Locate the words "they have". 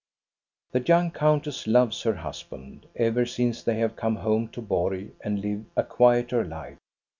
3.61-3.95